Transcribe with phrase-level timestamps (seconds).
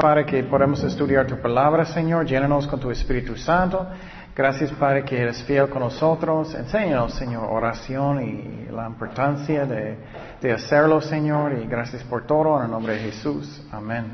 [0.00, 2.24] Padre, que podemos estudiar tu palabra, Señor.
[2.24, 3.86] Llénanos con tu Espíritu Santo.
[4.34, 6.54] Gracias, Padre, que eres fiel con nosotros.
[6.54, 11.52] Enséñanos, Señor, oración y la importancia de, hacerlo, Señor.
[11.52, 13.62] Y gracias por todo en el nombre de Jesús.
[13.70, 14.06] Amén.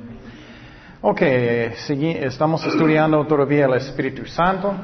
[1.02, 4.74] Ok, estamos estudiando todavía el Espíritu Santo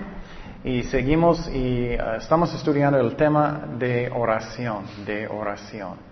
[0.62, 6.11] y seguimos y uh, estamos estudiando el tema de oración, de oración.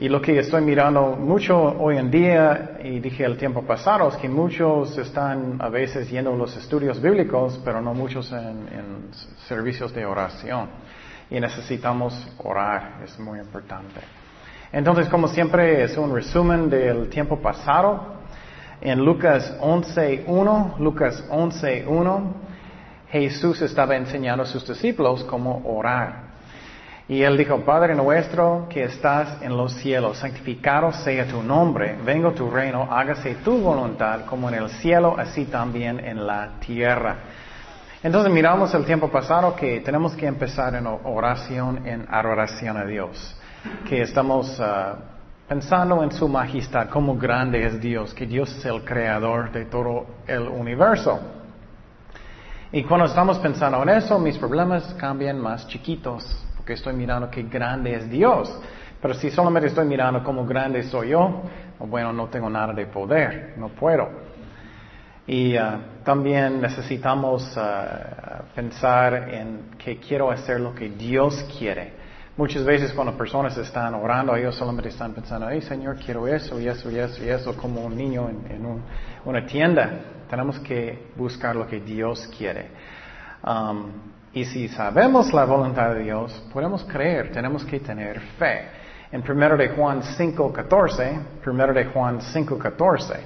[0.00, 4.16] Y lo que estoy mirando mucho hoy en día, y dije el tiempo pasado, es
[4.16, 9.10] que muchos están a veces yendo a los estudios bíblicos, pero no muchos en,
[9.46, 10.70] servicios de oración.
[11.28, 14.00] Y necesitamos orar, es muy importante.
[14.72, 18.22] Entonces, como siempre, es un resumen del tiempo pasado.
[18.80, 22.32] En Lucas 11.1, Lucas 11.1,
[23.10, 26.29] Jesús estaba enseñando a sus discípulos cómo orar.
[27.10, 32.30] Y él dijo, Padre nuestro que estás en los cielos, santificado sea tu nombre, vengo
[32.30, 37.16] tu reino, hágase tu voluntad como en el cielo, así también en la tierra.
[38.00, 43.36] Entonces miramos el tiempo pasado que tenemos que empezar en oración, en adoración a Dios,
[43.88, 44.94] que estamos ah,
[45.48, 50.06] pensando en su majestad, cómo grande es Dios, que Dios es el creador de todo
[50.28, 51.18] el universo.
[52.70, 57.42] Y cuando estamos pensando en eso, mis problemas cambian más chiquitos, porque estoy mirando qué
[57.42, 58.48] grande es Dios.
[59.02, 61.42] Pero si solamente estoy mirando cómo grande soy yo,
[61.80, 64.08] bueno, no tengo nada de poder, no puedo.
[65.26, 71.92] Y uh, también necesitamos uh, pensar en que quiero hacer lo que Dios quiere.
[72.36, 76.68] Muchas veces cuando personas están orando, ellos solamente están pensando, hey Señor, quiero eso y
[76.68, 78.80] eso y eso y eso, como un niño en,
[79.24, 79.90] una tienda.
[80.28, 82.68] Tenemos que buscar lo que Dios quiere.
[83.42, 88.68] Um, y si sabemos la voluntad de Dios, podemos creer, tenemos que tener fe.
[89.10, 93.16] En 1 de Juan 5.14, 1 de Juan 5.14,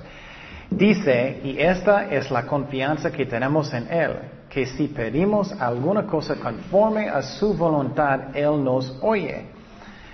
[0.70, 4.16] dice, y esta es la confianza que tenemos en Él,
[4.48, 9.44] que si pedimos alguna cosa conforme a su voluntad, Él nos oye.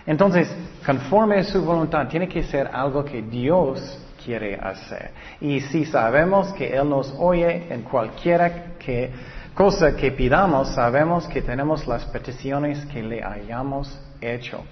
[0.05, 0.53] Entonces,
[0.84, 5.12] conforme a su voluntad, tiene que ser algo que Dios quiere hacer.
[5.41, 9.12] Y si sabemos que Él nos oye en cualquiera que
[9.55, 14.62] cosa que pidamos, sabemos que tenemos las peticiones que le hayamos hecho.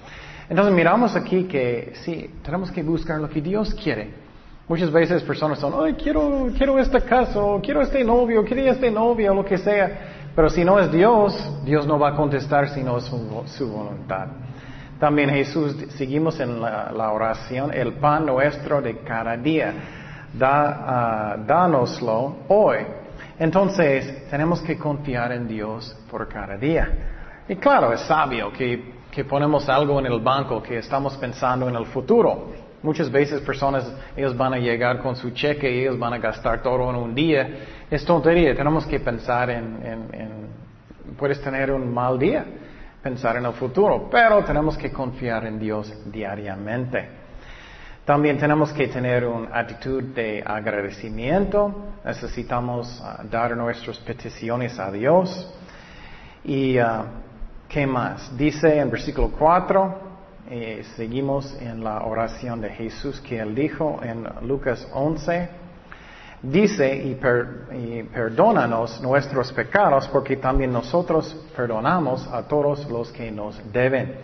[0.48, 4.28] Entonces miramos aquí que sí, tenemos que buscar lo que Dios quiere.
[4.68, 9.34] Muchas veces personas son, ay, quiero, quiero este caso, quiero este novio, quiero este novio,
[9.34, 10.30] lo que sea.
[10.34, 14.28] Pero si no es Dios, Dios no va a contestar si no es su, voluntad.
[15.00, 19.72] También Jesús, seguimos en la, oración, el pan nuestro de cada día.
[20.34, 22.78] Da, uh, dánoslo hoy.
[23.38, 26.90] Entonces, tenemos que confiar en Dios por cada día.
[27.48, 31.76] Y claro, es sabio que, que ponemos algo en el banco, que estamos pensando en
[31.76, 32.52] el futuro.
[32.82, 36.62] Muchas veces personas, ellos van a llegar con su cheque y ellos van a gastar
[36.62, 37.48] todo en un día.
[37.90, 40.30] Es tontería, tenemos que pensar en, en, en,
[41.16, 42.44] puedes tener un mal día,
[43.02, 47.27] pensar en el futuro, pero tenemos que confiar en Dios diariamente.
[48.08, 51.92] También tenemos que tener una actitud de agradecimiento.
[52.02, 55.46] Necesitamos ah, dar nuestras peticiones a Dios.
[56.42, 57.04] ¿Y uh,
[57.68, 58.34] qué más?
[58.34, 59.98] Dice en versículo 4,
[60.48, 65.50] eh, seguimos en la oración de Jesús que él dijo en Lucas 11.
[66.44, 67.10] Dice, y,
[67.76, 74.14] y perdónanos nuestros pecados porque también nosotros perdonamos a todos los que nos deben.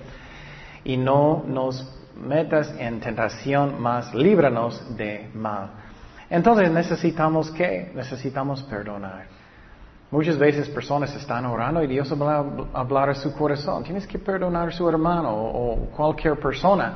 [0.85, 5.71] Y no nos metas en tentación, más líbranos de mal.
[6.31, 7.93] Entonces necesitamos qué?
[7.95, 9.27] Necesitamos perdonar.
[10.11, 13.83] Muchas veces personas están orando y Dios va a hablar a su corazón.
[13.83, 16.95] Tienes que perdonar a su hermano o cualquier persona.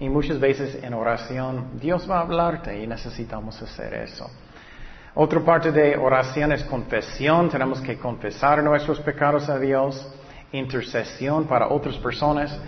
[0.00, 4.28] Y muchas veces en oración Dios va a hablarte y necesitamos hacer eso.
[5.14, 7.48] Otra parte de oración es confesión.
[7.50, 10.12] Tenemos que confesar nuestros pecados a Dios.
[10.52, 12.58] Intercesión para otras personas.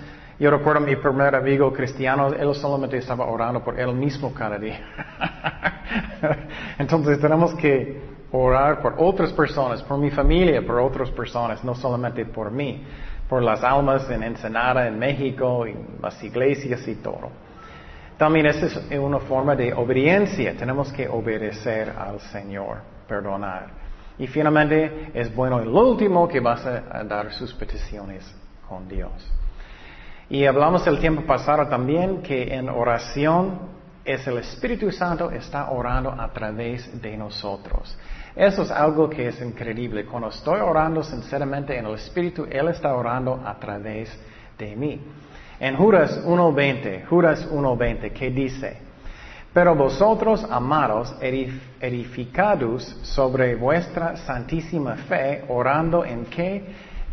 [0.43, 4.59] Yo recuerdo a mi primer amigo cristiano, él solamente estaba orando por él mismo cada
[4.59, 4.81] día.
[6.81, 8.03] Entonces tenemos que
[8.33, 12.85] orar por otras personas, por mi familia, por otras personas, no solamente por mí,
[13.29, 17.31] por las almas en Ensenada, en México, en las iglesias y todo.
[18.19, 20.57] También esa es una forma de obediencia.
[20.57, 23.69] Tenemos que obedecer al Señor, perdonar.
[24.19, 28.25] Y finalmente es bueno el último que vas a dar sus peticiones
[28.69, 29.13] con Dios.
[30.31, 33.73] Y hablamos el tiempo pasado también que en oración
[34.05, 37.97] es el Espíritu Santo está orando a través de nosotros.
[38.35, 40.07] Eso es algo que es increíble.
[40.07, 44.11] Cuando estoy orando sinceramente en el Espíritu, Él está orando a través
[44.59, 45.01] de mí.
[45.61, 48.77] En Judas 1.20, Judas 1.20, ¿qué dice?
[49.53, 56.65] Pero vosotros, amados, edificados sobre vuestra santísima fe, orando en qué?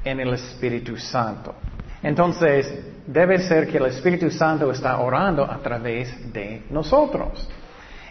[0.05, 1.53] En el Espíritu Santo.
[2.01, 2.73] Entonces,
[3.05, 7.49] debe ser que el Espíritu Santo está orando a través de nosotros.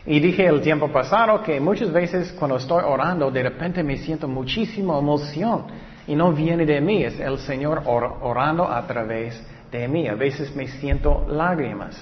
[0.06, 4.26] Y dije el tiempo pasado que muchas veces cuando estoy orando, de repente me siento
[4.26, 5.66] muchísima emoción
[6.06, 9.40] y no viene de mí, es el Señor orando a través
[9.70, 10.08] de mí.
[10.08, 12.00] A veces me siento lágrimas.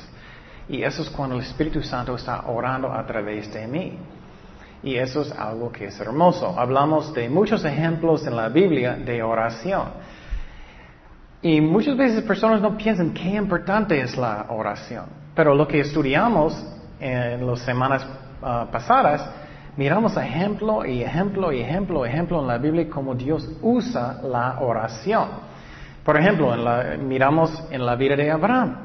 [0.69, 3.99] Y eso es cuando el Espíritu Santo está orando a través de mí.
[4.82, 6.55] Y eso es algo que es hermoso.
[6.56, 9.89] Hablamos de muchos ejemplos en la Biblia de oración.
[11.43, 15.05] Y muchas veces personas no piensan qué importante es la oración.
[15.35, 16.55] Pero lo que estudiamos
[16.99, 18.06] en las semanas
[18.43, 19.29] ah, pasadas,
[19.77, 25.29] miramos ejemplo y ejemplo y ejemplo, ejemplo en la Biblia como Dios usa la oración.
[26.05, 26.55] Por ejemplo,
[27.03, 28.77] miramos en la vida de Abraham.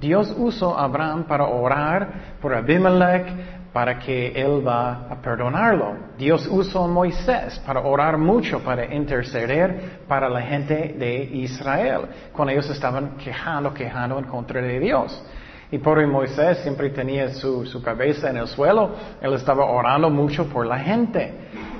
[0.00, 5.96] Dios usó a Abraham para orar por Abimelech, para que él va a perdonarlo.
[6.16, 12.52] Dios usó a Moisés para orar mucho, para interceder para la gente de Israel, cuando
[12.52, 15.22] ellos estaban quejando, quejando en contra de Dios.
[15.70, 20.46] Y pobre Moisés siempre tenía su, su, cabeza en el suelo, él estaba orando mucho
[20.46, 21.34] por la gente.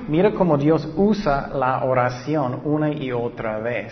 [0.07, 3.91] Mira cómo Dios usa la oración una y otra vez.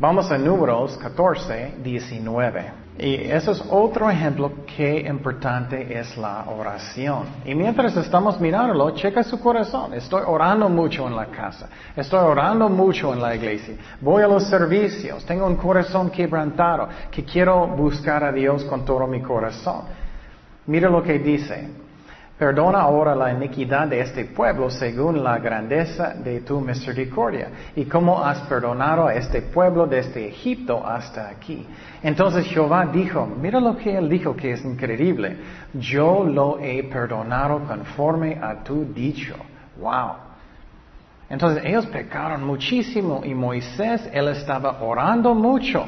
[0.00, 2.72] Vamos a números 14, 19.
[3.00, 7.24] Y eso es otro ejemplo qué importante es la oración.
[7.44, 9.94] Y mientras estamos mirándolo, checa su corazón.
[9.94, 11.68] Estoy orando mucho en la casa.
[11.96, 13.74] Estoy orando mucho en la iglesia.
[14.00, 15.24] Voy a los servicios.
[15.24, 19.82] Tengo un corazón quebrantado que quiero buscar a Dios con todo mi corazón.
[20.66, 21.87] Mira lo que dice.
[22.38, 28.22] Perdona ahora la iniquidad de este pueblo según la grandeza de tu misericordia y como
[28.24, 31.66] has perdonado a este pueblo desde Egipto hasta aquí.
[32.00, 35.36] Entonces Jehová dijo, mira lo que él dijo que es increíble,
[35.74, 39.34] yo lo he perdonado conforme a tu dicho.
[39.80, 40.12] Wow.
[41.28, 45.86] Entonces ellos pecaron muchísimo y Moisés, él estaba orando mucho.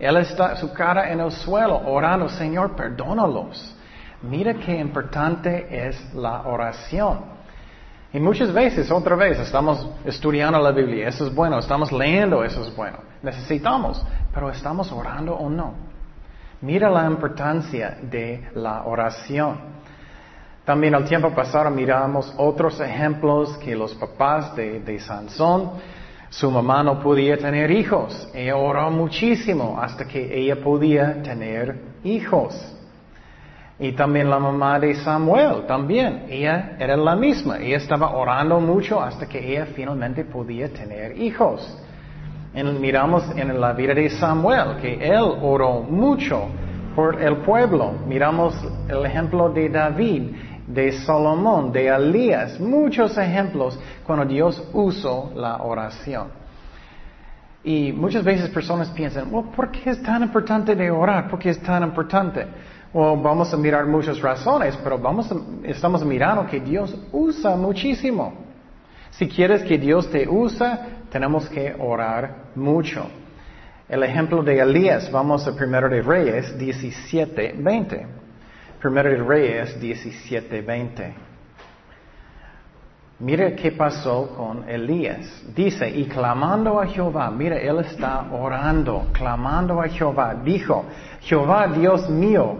[0.00, 3.76] Él está su cara en el suelo orando, Señor, perdónalos.
[4.22, 7.36] Mira qué importante es la oración.
[8.12, 12.62] Y muchas veces, otra vez, estamos estudiando la Biblia, eso es bueno, estamos leyendo, eso
[12.62, 12.98] es bueno.
[13.22, 14.02] Necesitamos,
[14.32, 15.74] pero ¿estamos orando o no?
[16.62, 19.58] Mira la importancia de la oración.
[20.64, 25.72] También al tiempo pasado miramos otros ejemplos que los papás de, de Sansón,
[26.30, 28.28] su mamá no podía tener hijos.
[28.34, 32.75] Ella oró muchísimo hasta que ella podía tener hijos.
[33.78, 37.58] Y también la mamá de Samuel, también, ella era la misma.
[37.58, 41.78] Ella estaba orando mucho hasta que ella finalmente podía tener hijos.
[42.54, 46.48] miramos en la vida de Samuel que él oró mucho
[46.94, 47.92] por el pueblo.
[48.06, 48.54] Miramos
[48.88, 50.22] el ejemplo de David,
[50.66, 56.28] de Salomón, de Elías, muchos ejemplos cuando Dios usó la oración.
[57.62, 61.28] Y muchas veces personas piensan, ¿por qué es tan importante de orar?
[61.28, 62.46] ¿Por qué es tan importante?
[62.98, 65.30] O vamos a mirar muchas razones, pero vamos
[65.64, 68.32] estamos mirando que Dios usa muchísimo.
[69.10, 73.06] Si quieres que Dios te usa, tenemos que orar mucho.
[73.86, 78.06] El ejemplo de Elías, vamos a 1 de Reyes 17, 20.
[78.82, 81.14] 1 de Reyes 17, 20.
[83.18, 85.44] Mira qué pasó con Elías.
[85.54, 90.34] Dice, y clamando a Jehová, mira, él está orando, clamando a Jehová.
[90.42, 90.86] Dijo,
[91.20, 92.56] Jehová Dios mío,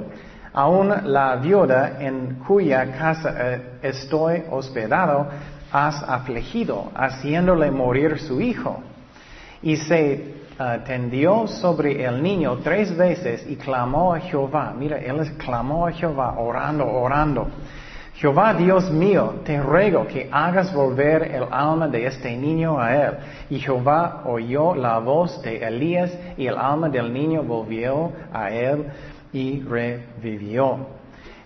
[0.56, 5.26] aún la viuda en cuya casa eh, estoy hospedado,
[5.70, 8.80] has afligido, haciéndole morir su hijo.
[9.62, 14.72] Y se eh, tendió sobre el niño tres veces y clamó a Jehová.
[14.74, 17.48] Mira, él clamó a Jehová, orando, orando.
[18.14, 23.12] Jehová Dios mío, te ruego que hagas volver el alma de este niño a él.
[23.50, 28.86] Y Jehová oyó la voz de Elías y el alma del niño volvió a él
[29.36, 30.78] y revivió.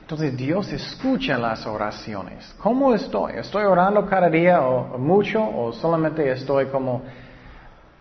[0.02, 2.54] Entonces Dios escucha las oraciones.
[2.62, 3.32] ¿Cómo estoy?
[3.34, 7.02] ¿Estoy orando cada día o mucho o solamente estoy como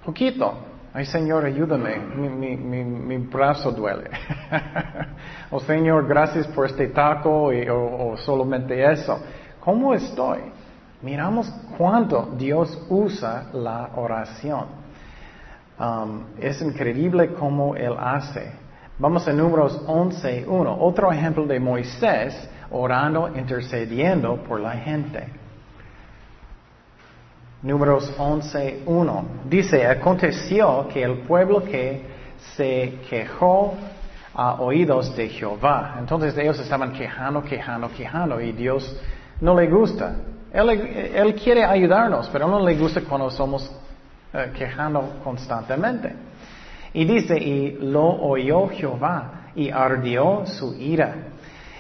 [0.06, 0.54] poquito?
[0.94, 4.12] Ay Señor, ayúdame, mi, brazo duele.
[5.52, 9.20] o Señor, gracias por este taco o, solamente eso.
[9.60, 10.40] ¿Cómo estoy?
[11.02, 14.66] Miramos cuánto Dios usa la oración.
[15.80, 18.69] Um, es increíble cómo Él hace.
[19.00, 20.76] Vamos a números 11.1.
[20.78, 25.26] Otro ejemplo de Moisés orando, intercediendo por la gente.
[27.62, 29.24] Números 11.1.
[29.46, 32.06] Dice, aconteció que el pueblo que
[32.58, 33.74] se quejó
[34.34, 35.96] a oídos de Jehová.
[35.98, 39.00] Entonces ellos estaban quejando, quejando, quejando y Dios
[39.40, 40.14] no le gusta.
[40.52, 43.72] Él, quiere ayudarnos, pero no le gusta cuando somos
[44.34, 46.29] eh, quejando constantemente.
[46.94, 51.16] Y dice, y lo oyó Jehová y ardió su ira.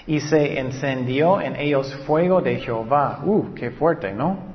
[0.06, 3.22] Y se encendió en ellos fuego de Jehová.
[3.26, 4.50] Uh, qué fuerte, ¿no?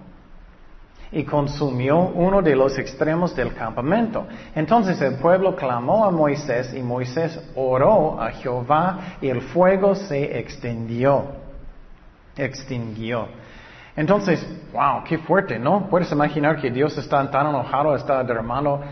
[1.14, 4.26] y consumió uno de los extremos del campamento.
[4.54, 10.38] Entonces el pueblo clamó a Moisés y Moisés oró a Jehová y el fuego se
[10.38, 11.26] extendió,
[12.37, 13.28] extinguió.
[13.96, 15.88] Entonces, wow, qué fuerte, ¿no?
[15.88, 18.82] Puedes imaginar que Dios está tan enojado, está derramando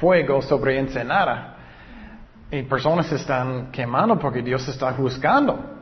[0.00, 1.56] fuego sobre Ensenada.
[2.50, 5.78] Y personas están quemando porque Dios está juzgando.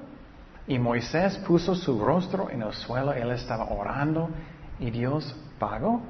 [0.66, 4.28] Y Moisés puso su rostro en el suelo, él estaba orando
[4.78, 6.02] y Dios pagó,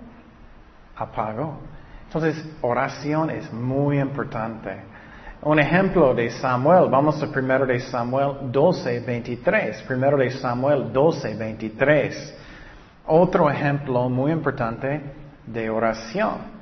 [0.97, 1.61] apagó.
[2.07, 4.81] Entonces, oración es muy importante.
[5.43, 9.83] Un ejemplo de Samuel, vamos a primero de Samuel 12, 23.
[9.83, 12.39] Primero de Samuel 12, 23.
[13.07, 15.01] Otro ejemplo muy importante
[15.47, 16.58] de oración.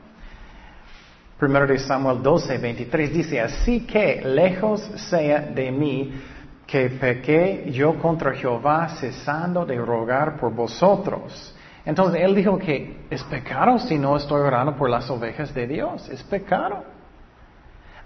[1.39, 6.15] Primero de Samuel 12, 23 dice, así que lejos sea de mí
[6.67, 11.55] que pequé yo contra Jehová cesando de rogar por vosotros.
[11.85, 16.09] Entonces él dijo que es pecado si no estoy orando por las ovejas de Dios,
[16.09, 16.83] es pecado.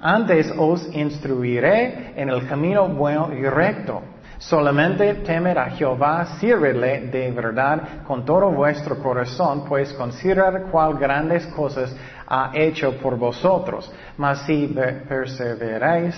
[0.01, 4.03] Antes os instruiré en el camino bueno y recto.
[4.39, 11.47] Solamente temer a Jehová, sírvele de verdad con todo vuestro corazón, pues considerar cuál grandes
[11.49, 11.95] cosas
[12.31, 13.93] ha hecho por vosotros.
[14.17, 14.69] Mas si
[15.09, 16.15] perseveráis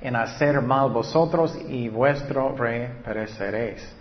[0.00, 3.94] en hacer mal vosotros y vuestro rey pereceréis.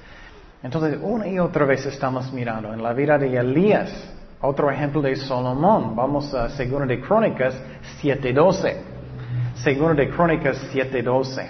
[0.62, 3.92] Entonces, una y otra vez estamos mirando en la vida de Elías,
[4.42, 5.96] otro ejemplo de Salomón.
[5.96, 7.56] Vamos a Segundo de Crónicas
[8.02, 8.76] 7.12.
[9.56, 11.50] Segundo de Crónicas 7.12.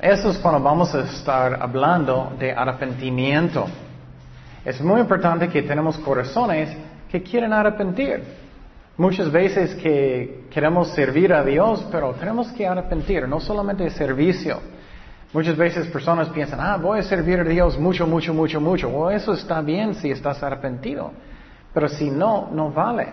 [0.00, 3.66] Eso es cuando vamos a estar hablando de arrepentimiento.
[4.64, 6.76] Es muy importante que tenemos corazones
[7.12, 8.22] que quieren arrepentir.
[8.96, 14.60] Muchas veces que queremos servir a Dios, pero tenemos que arrepentir, no solamente servicio.
[15.34, 18.88] Muchas veces personas piensan, ah, voy a servir a Dios mucho, mucho, mucho, mucho.
[18.88, 21.12] O eso está bien si estás arrepentido.
[21.74, 23.08] Pero si no, no vale.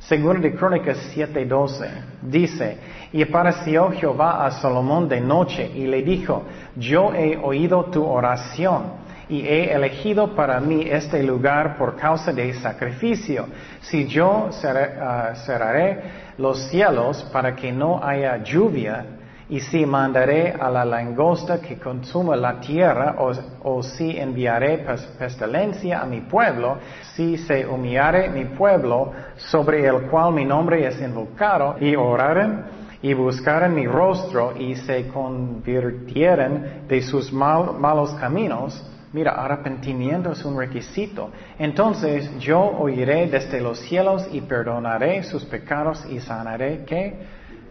[0.00, 1.88] Según de Crónicas 7:12,
[2.22, 2.78] dice,
[3.12, 6.42] y apareció Jehová a Salomón de noche y le dijo,
[6.76, 12.54] yo he oído tu oración y he elegido para mí este lugar por causa de
[12.54, 13.46] sacrificio.
[13.80, 16.00] Si yo ah, cerraré
[16.38, 19.04] los cielos para que no haya lluvia,
[19.50, 24.84] y si mandaré a la langosta que consuma la tierra, o, si enviaré
[25.18, 26.76] pestilencia a mi pueblo,
[27.14, 32.64] si se humillare mi pueblo, sobre el cual mi nombre es invocado, y oraren
[33.00, 40.58] y buscaren mi rostro, y se convirtieren de sus malos caminos, Mira, arrepentimiento es un
[40.58, 41.30] requisito.
[41.58, 47.18] Entonces yo oiré desde los cielos y perdonaré sus pecados y sanaré ¿qué?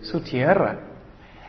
[0.01, 0.79] Su tierra.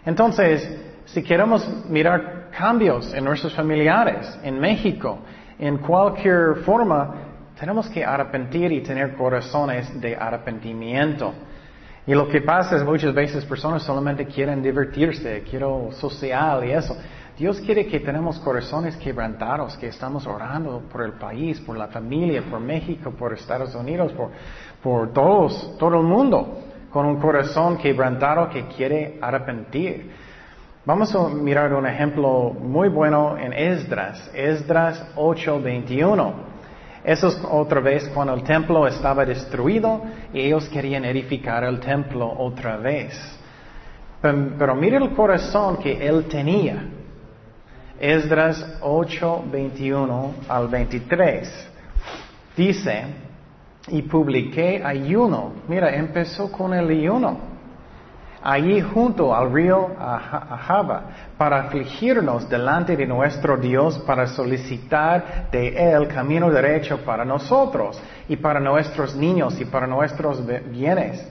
[0.05, 0.69] Entonces,
[1.07, 5.21] si queremos mirar cambios en nuestros familiares, en México,
[5.59, 7.15] en cualquier forma,
[7.59, 11.33] tenemos que arrepentir y tener corazones de arrepentimiento.
[12.07, 16.97] Y lo que pasa es muchas veces personas solamente quieren divertirse, quiero social y eso.
[17.39, 22.43] Dios quiere que tenemos corazones quebrantados, que estamos orando por el país, por la familia,
[22.43, 24.31] por México, por Estados Unidos, por,
[24.83, 26.59] por todos, todo el mundo
[26.91, 30.11] con un corazón quebrantado que quiere arrepentir.
[30.85, 36.33] Vamos a mirar un ejemplo muy bueno en Esdras, Esdras 8:21.
[37.05, 40.03] Eso es otra vez cuando el templo estaba destruido
[40.33, 43.15] y ellos querían edificar el templo otra vez.
[44.21, 46.98] Pero, mire el corazón que él tenía.
[48.01, 51.69] Esdras 8:21 al 23.
[52.57, 53.05] Dice,
[53.89, 55.53] y publiqué ayuno.
[55.69, 57.59] Mira, empezó con el ayuno.
[58.41, 61.03] Allí junto al río Ahava,
[61.37, 68.37] para afligirnos delante de nuestro Dios, para solicitar de Él camino derecho para nosotros y
[68.37, 71.27] para nuestros niños y para nuestros bienes.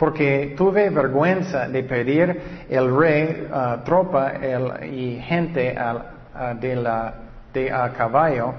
[0.00, 2.40] Porque tuve vergüenza de pedir
[2.70, 4.32] el rey, uh, tropa
[4.82, 5.76] y gente
[6.58, 7.14] de, la,
[7.52, 8.54] de a caballo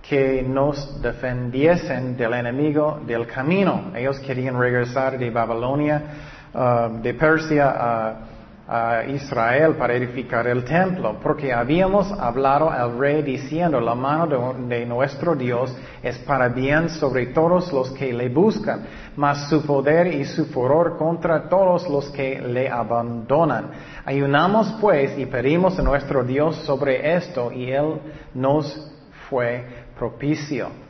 [0.00, 3.92] que nos defendiesen del enemigo del camino.
[3.94, 6.02] Ellos querían regresar de Babilonia,
[6.54, 8.14] uh, de Persia a,
[8.72, 14.78] a Israel para edificar el templo, porque habíamos hablado al rey diciendo, la mano de,
[14.78, 18.86] de, nuestro Dios es para bien sobre todos los que le buscan,
[19.16, 23.72] mas su poder y su furor contra todos los que le abandonan.
[24.04, 28.00] Ayunamos pues y pedimos a nuestro Dios sobre esto y él
[28.34, 28.88] nos
[29.28, 29.64] fue
[29.98, 30.89] propicio.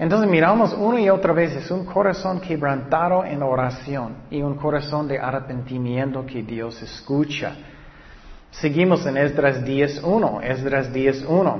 [0.00, 5.06] Entonces miramos una y otra vez, es un corazón quebrantado en oración y un corazón
[5.06, 7.54] de arrepentimiento que Dios escucha.
[8.50, 11.54] Seguimos en Esdras 10.1, Esdras 10.1.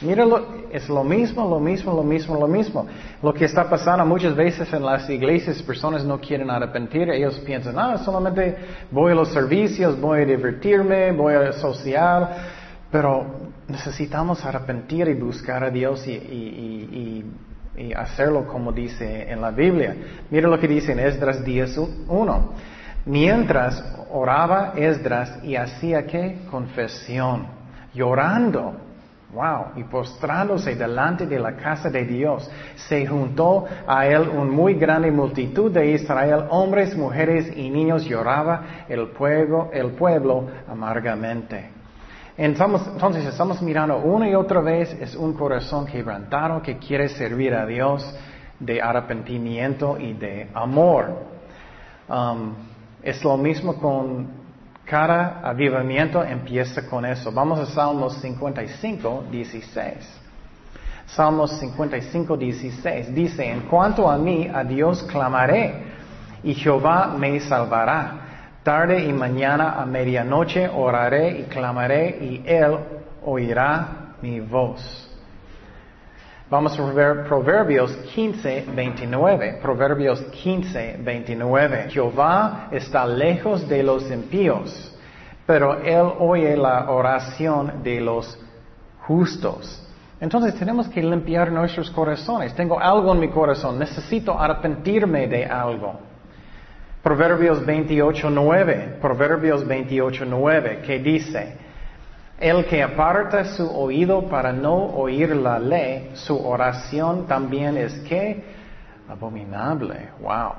[0.00, 2.84] Míralo, es lo mismo, lo mismo, lo mismo, lo mismo.
[3.22, 7.78] Lo que está pasando muchas veces en las iglesias, personas no quieren arrepentir, ellos piensan,
[7.78, 8.56] ah, solamente
[8.90, 12.28] voy a los servicios, voy a divertirme, voy a social,
[12.90, 13.24] pero
[13.68, 17.24] necesitamos arrepentir y buscar a Dios y, y
[17.76, 19.96] y hacerlo como dice en la Biblia.
[20.30, 22.40] Mira lo que dice en Esdras 10.1.
[23.04, 26.38] Mientras oraba Esdras y hacía qué?
[26.50, 27.46] Confesión,
[27.92, 28.74] llorando,
[29.32, 34.74] wow, y postrándose delante de la casa de Dios, se juntó a él una muy
[34.74, 41.81] grande multitud de Israel, hombres, mujeres y niños, lloraba el pueblo, el pueblo amargamente.
[42.36, 47.66] Entonces estamos mirando una y otra vez, es un corazón quebrantado que quiere servir a
[47.66, 48.02] Dios
[48.58, 51.26] de arrepentimiento y de amor.
[52.08, 52.54] Um,
[53.02, 54.28] es lo mismo con
[54.84, 57.30] cada avivamiento, empieza con eso.
[57.32, 60.20] Vamos a Salmos 55, 16.
[61.06, 65.84] Salmos 55, 16 dice, en cuanto a mí, a Dios clamaré
[66.42, 68.31] y Jehová me salvará.
[68.62, 72.78] Tarde y mañana a medianoche oraré y clamaré y Él
[73.24, 75.08] oirá mi voz.
[76.48, 79.58] Vamos a ver Proverbios 15, 29.
[79.60, 81.90] Proverbios 15, 29.
[81.90, 84.96] Jehová está lejos de los impíos,
[85.44, 88.38] pero Él oye la oración de los
[89.08, 89.82] justos.
[90.20, 92.54] Entonces tenemos que limpiar nuestros corazones.
[92.54, 96.11] Tengo algo en mi corazón, necesito arrepentirme de algo.
[97.02, 101.56] Proverbios 28.9, Proverbios 28.9, que dice,
[102.38, 108.44] el que aparta su oído para no oír la ley, su oración también es que
[109.08, 110.10] abominable.
[110.20, 110.52] Wow.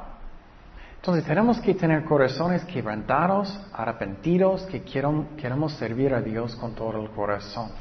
[0.95, 7.09] Entonces tenemos que tener corazones quebrantados, arrepentidos, que queremos servir a Dios con todo el
[7.09, 7.71] corazón.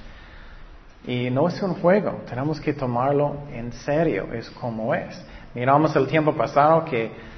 [1.05, 5.21] Y no es un juego, tenemos que tomarlo en serio, es como es.
[5.55, 7.32] Miramos el tiempo pasado que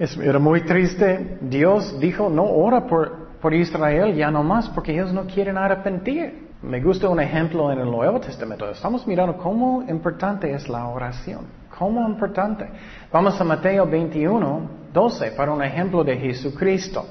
[0.00, 1.38] era muy triste.
[1.42, 6.48] Dios dijo, no ora por, por Israel ya no más porque ellos no quieren arrepentir.
[6.62, 8.68] Me gusta un ejemplo en el Nuevo Testamento.
[8.70, 11.46] Estamos mirando cómo importante es la oración.
[11.78, 12.66] Cómo importante.
[13.12, 17.06] Vamos a Mateo 21, 12 para un ejemplo de Jesucristo.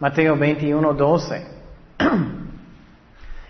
[0.00, 1.46] Mateo 21, 12.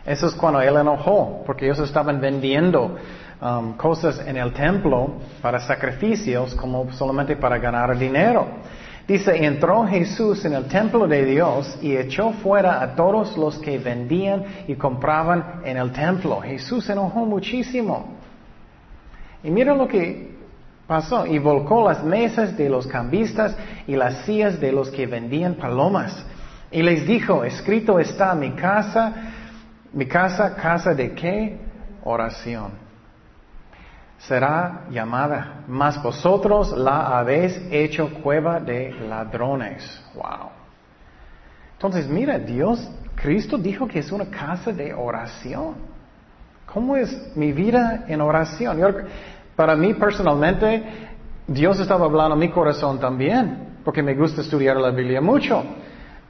[0.06, 2.96] Eso es cuando él enojó, porque ellos estaban vendiendo
[3.38, 8.46] Um, cosas en el templo para sacrificios como solamente para ganar dinero.
[9.06, 13.78] Dice, entró Jesús en el templo de Dios y echó fuera a todos los que
[13.78, 16.40] vendían y compraban en el templo.
[16.40, 18.16] Jesús se enojó muchísimo.
[19.44, 20.34] Y mira lo que
[20.86, 21.26] pasó.
[21.26, 23.54] Y volcó las mesas de los cambistas
[23.86, 26.24] y las sillas de los que vendían palomas.
[26.70, 29.12] Y les dijo, escrito está mi casa,
[29.92, 31.58] mi casa, casa de qué?
[32.02, 32.85] Oración
[34.18, 40.02] será llamada, mas vosotros la habéis hecho cueva de ladrones.
[40.14, 40.50] Wow.
[41.74, 45.74] Entonces, mira, Dios, Cristo dijo que es una casa de oración.
[46.72, 48.80] ¿Cómo es mi vida en oración?
[49.54, 50.84] para mí personalmente,
[51.46, 55.64] Dios estaba hablando a mi corazón también, porque me gusta estudiar la Biblia mucho.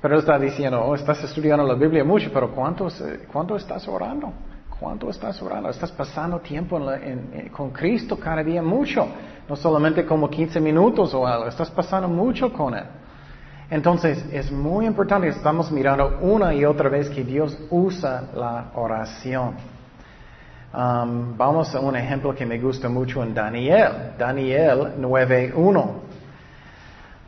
[0.00, 2.86] Pero está diciendo, oh, estás estudiando la Biblia mucho, pero ¿cuánto,
[3.32, 4.32] cuánto estás orando?
[4.78, 5.70] ¿Cuánto estás orando?
[5.70, 6.78] Estás pasando tiempo
[7.52, 9.06] con Cristo cada día mucho.
[9.48, 11.48] No solamente como 15 minutos o algo.
[11.48, 12.84] Estás pasando mucho con Él.
[13.70, 19.54] Entonces es muy importante, estamos mirando una y otra vez que Dios usa la oración.
[20.72, 24.12] Um, vamos a un ejemplo que me gusta mucho en Daniel.
[24.18, 25.90] Daniel 9.1.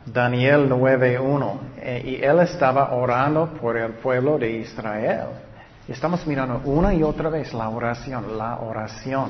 [0.05, 1.53] Daniel 9.1.
[1.81, 5.48] Eh, y él estaba orando por el pueblo de Israel.
[5.89, 9.29] Estamos mirando una y otra vez la oración, la oración.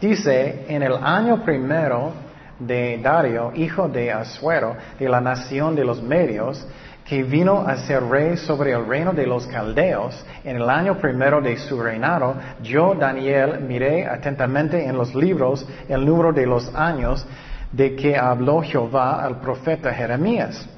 [0.00, 2.12] Dice, en el año primero
[2.58, 6.66] de Dario, hijo de Asuero, de la nación de los medios,
[7.04, 11.40] que vino a ser rey sobre el reino de los caldeos, en el año primero
[11.40, 17.24] de su reinado, yo, Daniel, miré atentamente en los libros el número de los años
[17.70, 20.68] de que habló Jehová al profeta Jeremías.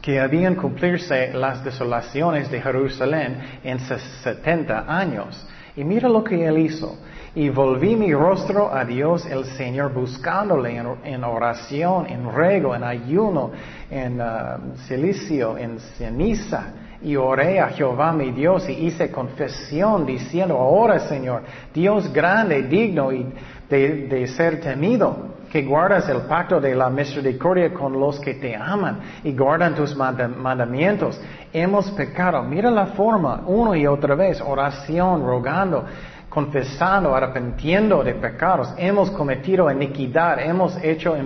[0.00, 5.46] Que habían cumplirse las desolaciones de Jerusalén en 70 años.
[5.76, 6.98] Y mira lo que él hizo.
[7.34, 13.52] Y volví mi rostro a Dios el Señor buscándole en, oración, en rego, en ayuno,
[13.88, 16.72] en uh, silicio, en ceniza.
[17.02, 23.12] Y oré a Jehová mi Dios y hice confesión diciendo, ahora Señor, Dios grande, digno
[23.12, 23.26] y
[23.68, 29.00] de ser temido que guardas el pacto de la misericordia con los que te aman
[29.24, 31.20] y guardan tus mandamientos.
[31.52, 32.42] Hemos pecado.
[32.44, 35.84] Mira la forma, uno y otra vez, oración, rogando,
[36.28, 38.72] confesando, arrepentiendo de pecados.
[38.78, 41.16] Hemos cometido iniquidad, hemos hecho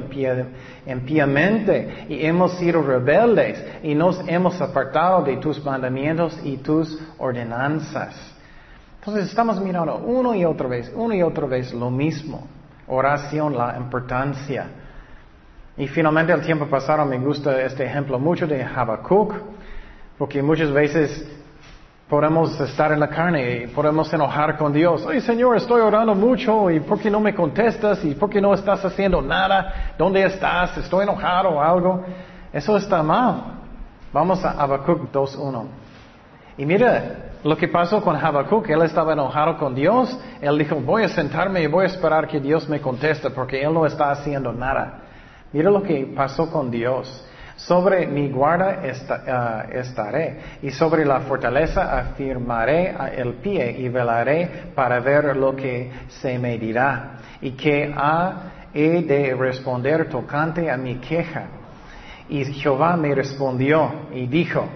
[0.86, 8.16] impiamente y hemos sido rebeldes y nos hemos apartado de tus mandamientos y tus ordenanzas.
[9.00, 12.46] Entonces estamos mirando uno y otra vez, uno y otra vez lo mismo.
[12.86, 14.66] Oración, la importancia.
[15.76, 19.34] Y finalmente el tiempo pasado me gusta este ejemplo mucho de Habacuc,
[20.18, 21.26] porque muchas veces
[22.08, 25.04] podemos estar en la carne y podemos enojar con Dios.
[25.08, 28.04] Ay Señor, estoy orando mucho y ¿por qué no me contestas?
[28.04, 29.94] ¿Y por qué no estás haciendo nada?
[29.98, 30.76] ¿Dónde estás?
[30.76, 32.04] ¿Estoy enojado o algo?
[32.52, 33.54] Eso está mal.
[34.12, 35.64] Vamos a Habacuc 2.1.
[36.58, 41.04] Y mira, lo que pasó con Habacuc, él estaba enojado con Dios, él dijo, voy
[41.04, 44.50] a sentarme y voy a esperar que Dios me conteste porque él no está haciendo
[44.50, 45.02] nada.
[45.52, 47.28] Mira lo que pasó con Dios.
[47.56, 48.80] Sobre mi guarda
[49.28, 55.92] ah, estaré y sobre la fortaleza afirmaré el pie y velaré para ver lo que
[56.08, 57.94] se me dirá y que
[58.72, 61.44] he de responder tocante a mi queja.
[62.28, 64.66] Y Jehová me respondió y dijo,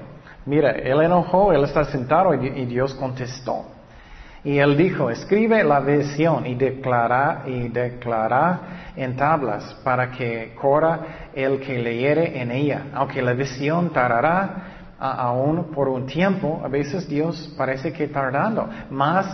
[0.48, 3.66] Mira, él enojó, él está sentado y, Dios contestó.
[4.42, 11.28] Y él dijo, escribe la visión y declara, y declara en tablas para que corra
[11.34, 12.87] el que leyere en ella.
[12.94, 19.26] Aunque la visión tardará aún por un tiempo, a veces Dios parece que tardando, más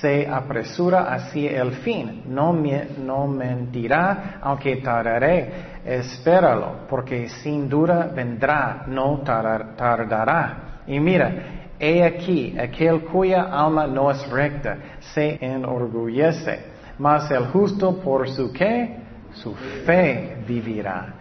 [0.00, 2.22] se apresura hacia el fin.
[2.28, 10.82] No, no mentirá, aunque tardaré espéralo, porque sin duda vendrá, no tardará.
[10.86, 14.76] Y mira, he aquí, aquel cuya alma no es recta,
[15.14, 16.60] se enorgullece,
[16.98, 18.96] mas el justo por su qué,
[19.32, 21.14] su fe vivirá.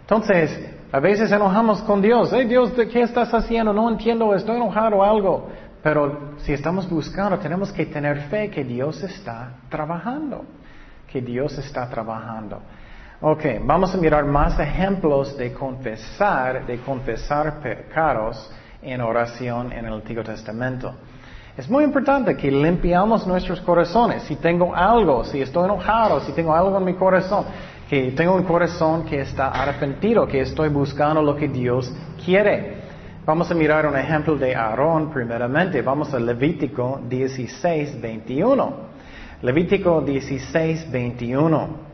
[0.00, 2.30] Entonces, a veces enojamos con Dios.
[2.32, 3.72] Hey Dios, ¿qué estás haciendo?
[3.72, 5.48] No entiendo, estoy enojado o algo.
[5.82, 10.44] Pero si estamos buscando, tenemos que tener fe que Dios está trabajando.
[11.06, 12.60] Que Dios está trabajando.
[13.20, 18.48] Ok, vamos a mirar más ejemplos de confesar, de confesar pecados
[18.80, 20.94] en oración en el Antiguo Testamento.
[21.56, 24.22] Es muy importante que limpiamos nuestros corazones.
[24.22, 27.44] Si tengo algo, si estoy enojado, si tengo algo en mi corazón,
[27.90, 31.92] que tengo un corazón que está arrepentido, que estoy buscando lo que Dios
[32.24, 32.82] quiere.
[33.26, 35.82] Vamos a mirar un ejemplo de Aarón primeramente.
[35.82, 38.76] Vamos a Levítico 16, 21.
[39.42, 41.87] Levítico 16, 21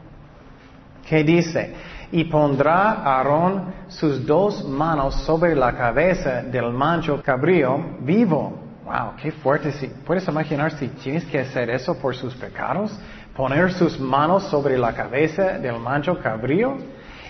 [1.08, 1.74] que dice,
[2.12, 8.56] y pondrá Aarón sus dos manos sobre la cabeza del mancho cabrío vivo.
[8.84, 9.72] Wow, qué fuerte.
[10.06, 12.96] ¿Puedes imaginar si tienes que hacer eso por sus pecados?
[13.36, 16.76] Poner sus manos sobre la cabeza del mancho cabrío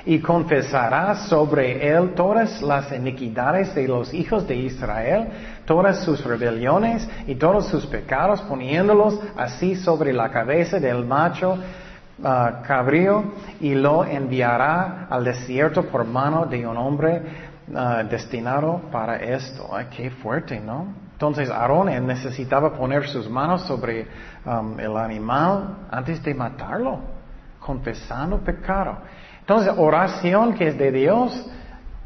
[0.05, 5.29] y confesará sobre él todas las iniquidades de los hijos de Israel,
[5.65, 11.57] todas sus rebeliones y todos sus pecados, poniéndolos así sobre la cabeza del macho
[12.19, 13.25] uh, cabrío
[13.61, 17.23] y lo enviará al desierto por mano de un hombre
[17.69, 19.69] uh, destinado para esto.
[19.73, 21.05] Ay, qué fuerte, ¿no?
[21.13, 24.07] Entonces Aarón necesitaba poner sus manos sobre
[24.45, 26.99] um, el animal antes de matarlo,
[27.61, 28.99] confesando pecado.
[29.41, 31.47] Entonces oración que es de Dios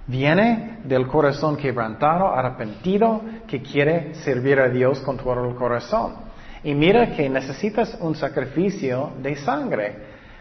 [0.06, 6.27] viene del corazón quebrantado, arrepentido, que quiere servir a Dios con todo el corazón.
[6.64, 9.96] Y mira que necesitas un sacrificio de sangre.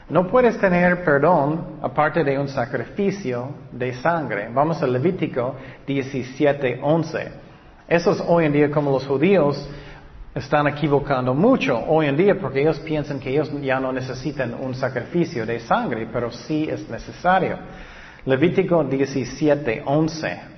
[0.09, 4.49] No puedes tener perdón aparte de un sacrificio de sangre.
[4.53, 7.31] Vamos a Levítico 17:11.
[7.87, 9.69] Eso es hoy en día como los judíos
[10.33, 14.75] están equivocando mucho hoy en día porque ellos piensan que ellos ya no necesitan un
[14.75, 17.57] sacrificio de sangre, pero sí es necesario.
[18.25, 20.56] Levítico 17:11.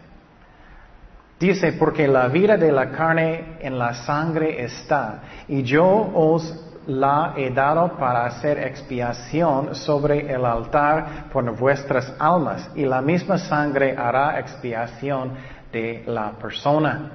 [1.39, 7.33] Dice, porque la vida de la carne en la sangre está, y yo os la
[7.37, 13.95] he dado para hacer expiación sobre el altar por vuestras almas, y la misma sangre
[13.95, 15.31] hará expiación
[15.71, 17.11] de la persona.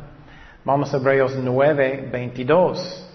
[0.65, 3.11] Vamos a Hebreos 9, 22.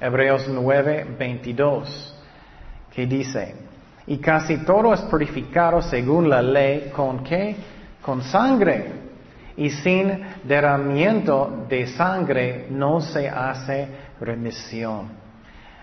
[0.00, 2.16] Hebreos 9, 22,
[2.94, 3.54] que dice,
[4.06, 7.54] y casi todo es purificado según la ley, ¿con qué?
[8.00, 9.07] Con sangre
[9.58, 13.88] y sin derramamiento de sangre no se hace
[14.20, 15.08] remisión.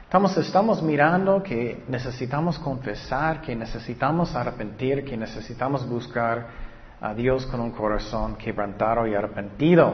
[0.02, 6.48] Estamos, estamos mirando que necesitamos confesar, que necesitamos arrepentir, que necesitamos buscar
[7.02, 9.94] a Dios con un corazón quebrantado y arrepentido.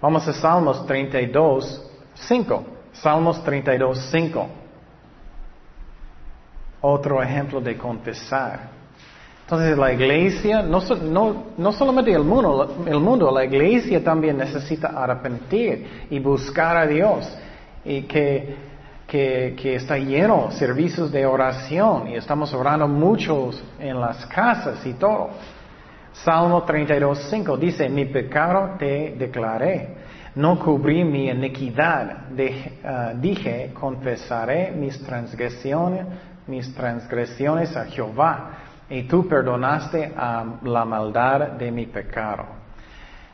[0.00, 2.64] Vamos a Salmos 32, 5.
[2.92, 4.48] Salmos 32, 5.
[6.82, 8.83] Otro ejemplo de confesar.
[9.44, 10.80] Entonces la iglesia, no,
[11.58, 17.30] no, solamente el mundo, el mundo, la iglesia también necesita arrepentir y buscar a Dios.
[17.84, 18.56] Y que,
[19.06, 24.84] que, que está lleno de servicios de oración y estamos orando muchos en las casas
[24.86, 25.28] y todo.
[26.14, 29.88] Salmo 32, 5 dice, mi pecado te declaré,
[30.36, 32.28] no cubrí mi iniquidad,
[32.84, 36.06] ah, dije, confesaré mis transgresiones,
[36.46, 42.44] mis transgresiones a Jehová, y tú perdonaste a la maldad de mi pecado.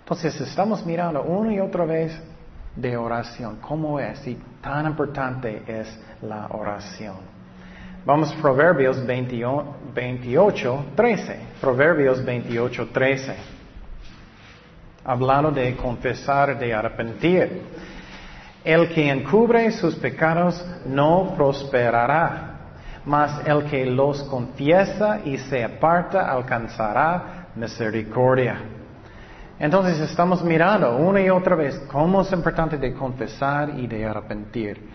[0.01, 2.21] Entonces estamos mirando una y otra vez
[2.75, 5.89] de oración, cómo es y tan importante es
[6.23, 7.17] la oración.
[8.05, 11.41] Vamos a Proverbios 28, 13.
[11.61, 13.35] Proverbios 28, 13.
[15.05, 17.63] Hablando de confesar, de arrepentir.
[18.65, 22.50] El que encubre sus pecados no prosperará,
[23.05, 28.61] mas el que los confiesa y se aparta alcanzará misericordia.
[29.59, 34.89] Entonces estamos mirando una y otra vez cómo es importante de confesar y de arrepentir.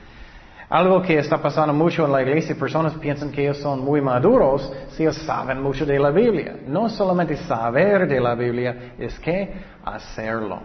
[0.68, 4.72] Algo que está pasando mucho en la iglesia, personas piensan que ellos son muy maduros
[4.90, 6.58] si ellos saben mucho de la Biblia.
[6.68, 10.60] No solamente saber de la Biblia, es que hacerlo.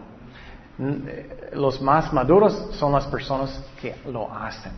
[0.78, 4.72] Eh, los más maduros son las personas que lo hacen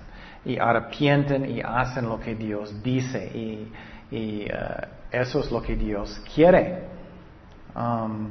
[0.44, 3.72] y arrepienten y hacen lo que Dios dice y,
[4.10, 4.48] eh,
[5.10, 6.84] eso es lo que Dios quiere.
[7.74, 8.30] Um,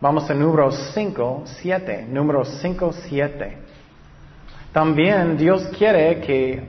[0.00, 2.06] vamos a número 5, 7.
[2.10, 3.58] Número 5, 7.
[4.72, 6.62] También Dios quiere que,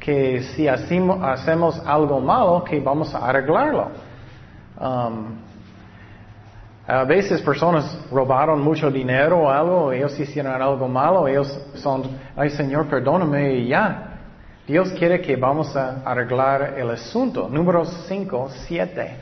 [0.00, 3.90] que si hacemos, algo malo, que vamos a arreglarlo.
[4.80, 5.45] Um,
[6.86, 12.02] a veces personas robaron mucho dinero o algo, ellos hicieron algo malo, ellos son,
[12.36, 14.12] ay Señor, perdóname y ya.
[14.66, 17.48] Dios quiere que vamos a arreglar el asunto.
[17.48, 19.16] Número 5, 7.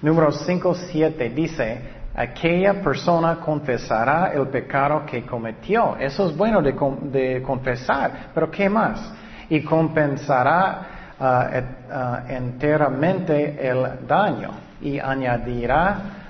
[0.00, 1.80] Número 5, 7 dice,
[2.14, 5.96] aquella persona confesará el pecado que cometió.
[5.98, 9.12] Eso es bueno de, confesar, pero ¿qué más?
[9.48, 11.50] Y compensará ah,
[11.90, 16.23] ah, enteramente el daño y añadirá,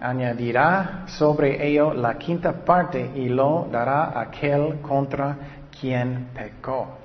[0.00, 5.36] añadirá sobre ello la quinta parte y lo dará aquel contra
[5.78, 6.98] quien pecó.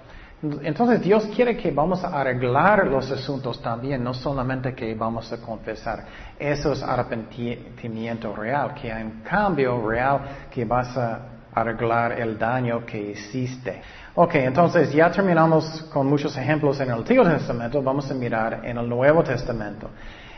[0.62, 5.38] Entonces Dios quiere que vamos a arreglar los asuntos también, no solamente que vamos a
[5.38, 6.06] confesar.
[6.38, 11.20] Eso es arrepentimiento real, que hay un cambio real que vas a
[11.54, 13.82] arreglar el daño que hiciste.
[14.14, 18.78] Ok, entonces ya terminamos con muchos ejemplos en el Antiguo Testamento, vamos a mirar en
[18.78, 19.90] el Nuevo Testamento.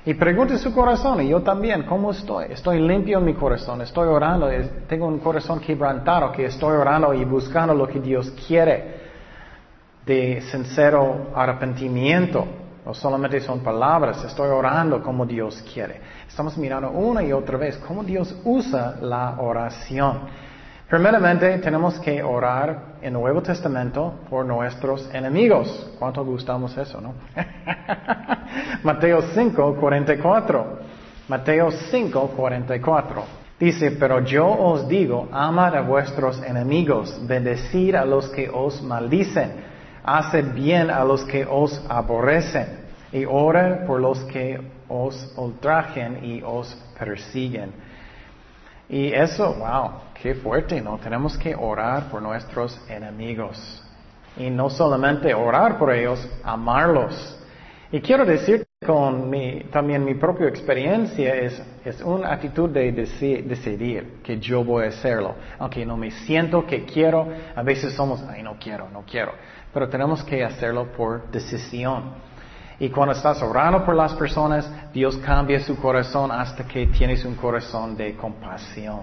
[0.07, 2.45] Y pregunte su corazón, y yo también, ¿cómo estoy?
[2.51, 4.49] Estoy limpio en mi corazón, estoy orando,
[4.87, 9.01] tengo un corazón quebrantado, que estoy orando y buscando lo que Dios quiere
[10.05, 12.47] de sincero arrepentimiento.
[12.85, 15.99] No solamente son palabras, estoy orando como Dios quiere.
[16.25, 20.21] Estamos mirando una y otra vez cómo Dios usa la oración.
[20.89, 25.91] Primeramente, tenemos que orar en Nuevo Testamento por nuestros enemigos.
[25.99, 27.13] ¿Cuánto gustamos eso, no?
[28.83, 30.79] Mateo 5, 44.
[31.27, 33.23] Mateo 5, 44.
[33.59, 39.67] Dice, pero yo os digo, amad a vuestros enemigos, bendecid a los que os maldicen
[40.07, 42.79] Hace bien a los que os aborrecen
[43.11, 47.73] y ora por los que os ultrajen y os persiguen.
[48.87, 50.97] Y eso, wow, qué fuerte, ¿no?
[50.97, 53.83] Tenemos que orar por nuestros enemigos.
[54.37, 57.37] Y no solamente orar por ellos, amarlos.
[57.91, 64.21] Y quiero decir con mi, también mi propia experiencia es, es una actitud de decidir
[64.23, 65.35] que yo voy a hacerlo.
[65.57, 69.31] Aunque no me siento que quiero, a veces somos, ay, no quiero, no quiero
[69.77, 72.13] pero tenemos que hacerlo por decisión.
[72.79, 77.35] Y cuando estás orando por las personas, Dios cambia su corazón hasta que tienes un
[77.35, 79.01] corazón de compasión.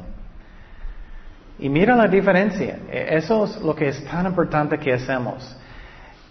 [1.60, 2.80] Y mira la diferencia.
[2.90, 5.56] E, eso es lo que es tan importante que hacemos.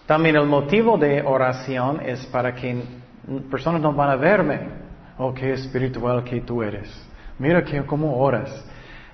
[0.06, 2.82] También el motivo de oración es para que
[3.50, 4.60] personas no van a verme.
[5.18, 6.90] Oh, qué espiritual que tú eres.
[7.38, 8.64] Mira que cómo oras.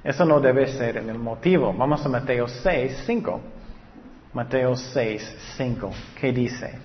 [0.03, 1.73] Eso no debe ser el motivo.
[1.73, 3.41] Vamos a Mateo 6, 5.
[4.33, 6.79] Mateo 6, 5, que dice,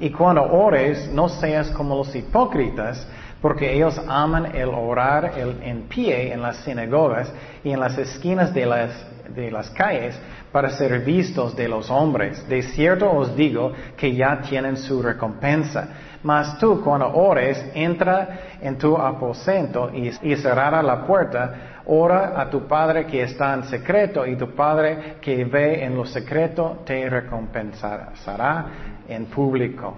[0.00, 3.06] y cuando ores, no seas como los hipócritas,
[3.42, 7.30] porque ellos aman el orar en pie en las sinagogas
[7.64, 8.90] y en las esquinas de las,
[9.34, 10.16] de las calles
[10.52, 12.48] para ser vistos de los hombres.
[12.48, 15.88] De cierto os digo que ya tienen su recompensa.
[16.22, 22.48] Mas tú cuando ores, entra en tu aposento y, y cerrará la puerta, ora a
[22.48, 27.10] tu Padre que está en secreto y tu Padre que ve en lo secreto te
[27.10, 28.66] recompensará
[29.08, 29.96] en público.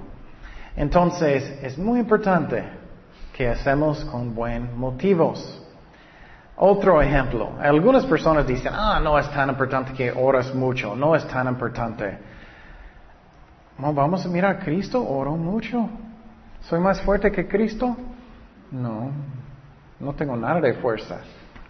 [0.76, 2.83] Entonces, es muy importante
[3.34, 5.60] que hacemos con buen motivos.
[6.56, 11.26] Otro ejemplo, algunas personas dicen, ah, no es tan importante que oras mucho, no es
[11.26, 12.16] tan importante.
[13.76, 15.90] vamos a mirar, Cristo oró mucho.
[16.60, 17.96] ¿Soy más fuerte que Cristo?
[18.70, 19.10] No,
[19.98, 21.18] no tengo nada de fuerza.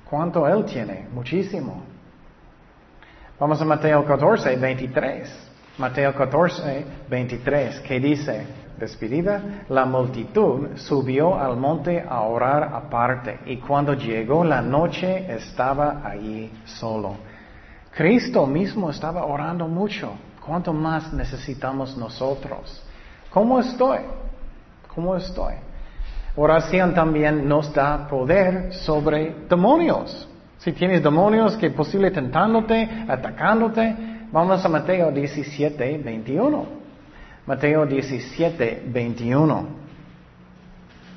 [0.09, 1.09] ¿Cuánto Él tiene?
[1.15, 1.83] Muchísimo.
[3.41, 5.51] Vamos a Mateo 14, 23.
[5.79, 8.47] Mateo 14, 23, que dice,
[8.79, 16.03] despedida, la multitud subió al monte a orar aparte y cuando llegó la noche estaba
[16.05, 17.17] allí solo.
[17.91, 20.13] Cristo mismo estaba orando mucho.
[20.45, 22.83] ¿Cuánto más necesitamos nosotros?
[23.31, 23.99] ¿Cómo estoy?
[24.95, 25.55] ¿Cómo estoy?
[26.37, 30.29] Oración también nos da poder sobre demonios.
[30.59, 33.95] Si tienes demonios que posible tentándote, atacándote,
[34.33, 36.84] vamos a Mateo 17, 21.
[37.47, 39.85] Mateo 17, 21.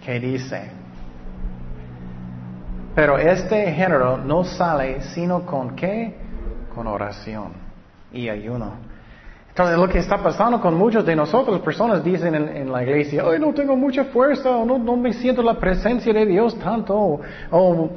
[0.03, 0.71] Que dice,
[2.97, 6.15] pero este género no sale sino con qué?
[6.73, 7.51] Con oración
[8.11, 8.71] y ayuno.
[9.49, 13.39] Entonces, lo que está pasando con muchos de nosotros, personas dicen en, la iglesia, hoy
[13.39, 17.19] no tengo mucha fuerza, o no, me siento la presencia de Dios tanto,
[17.51, 17.89] o,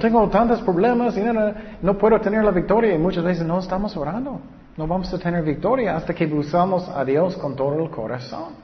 [0.00, 2.94] tengo tantos problemas y no, no, puedo tener la victoria.
[2.94, 4.40] Y muchas veces no estamos orando.
[4.76, 8.54] No vamos a tener victoria hasta que buscamos a Dios con todo el corazón.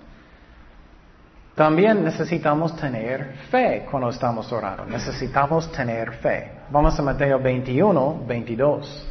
[1.55, 4.87] También necesitamos tener fe cuando estamos orando.
[4.87, 6.53] Necesitamos tener fe.
[6.71, 9.09] Vamos a Mateo 21, 22.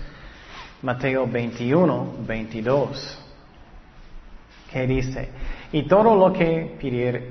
[0.82, 3.20] Mateo 21, 22,
[4.72, 5.30] que dice,
[5.72, 6.78] y todo lo que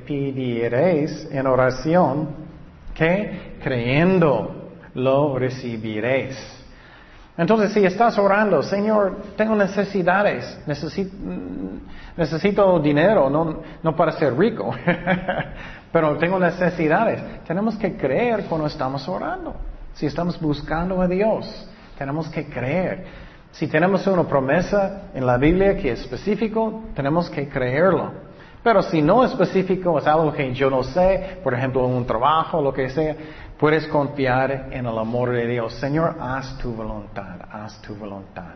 [0.04, 2.28] pidiereis en oración,
[2.92, 6.55] que creyendo lo recibiréis.
[7.38, 11.14] Entonces, si estás orando, Señor, tengo necesidades, necesito,
[12.16, 14.74] necesito dinero, no, no para ser rico,
[15.92, 17.22] pero tengo necesidades.
[17.46, 19.54] Tenemos que creer cuando estamos orando.
[19.92, 21.68] Si estamos buscando a Dios,
[21.98, 23.04] tenemos que creer.
[23.50, 28.26] Si tenemos una promesa en la Biblia que es específico, tenemos que creerlo.
[28.62, 32.60] Pero si no es específico, es algo que yo no sé, por ejemplo, un trabajo,
[32.60, 33.14] lo que sea,
[33.58, 35.74] puedes confiar en el amor de Dios.
[35.74, 38.54] Señor, haz tu voluntad, haz tu voluntad.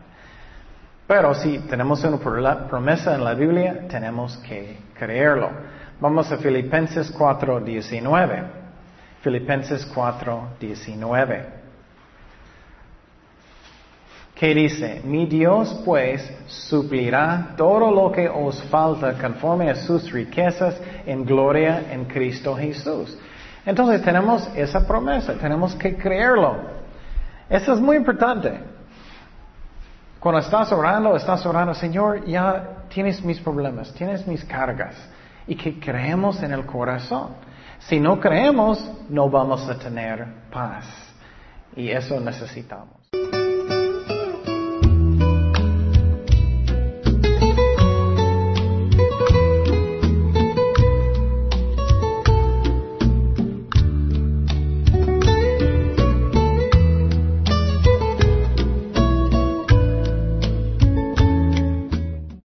[1.06, 5.50] Pero si tenemos una promesa en la Biblia, tenemos que creerlo.
[6.00, 8.44] Vamos a Filipenses 4:19.
[9.22, 11.60] Filipenses 4:19
[14.40, 20.80] que dice, mi Dios pues suplirá todo lo que os falta conforme a sus riquezas
[21.04, 23.18] en gloria en Cristo Jesús.
[23.66, 26.56] Entonces tenemos esa promesa, tenemos que creerlo.
[27.48, 28.60] Eso es muy importante.
[30.18, 34.94] Cuando estás orando, estás orando, Señor, ya tienes mis problemas, tienes mis cargas,
[35.46, 37.30] y que creemos en el corazón.
[37.80, 40.84] Si no creemos, no vamos a tener paz.
[41.74, 43.00] Y eso necesitamos.